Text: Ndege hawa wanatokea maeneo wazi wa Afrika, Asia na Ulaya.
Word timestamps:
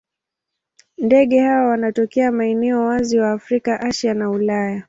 Ndege 0.97 1.39
hawa 1.39 1.67
wanatokea 1.69 2.31
maeneo 2.31 2.81
wazi 2.85 3.19
wa 3.19 3.31
Afrika, 3.31 3.79
Asia 3.79 4.13
na 4.13 4.29
Ulaya. 4.29 4.79